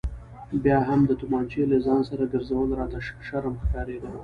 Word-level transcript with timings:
بیا 0.63 0.79
هم 0.87 0.99
د 1.05 1.11
تومانچې 1.21 1.61
له 1.71 1.77
ځانه 1.85 2.03
سره 2.09 2.23
ګرځول 2.33 2.69
راته 2.79 2.99
شرم 3.27 3.55
ښکارېده. 3.63 4.09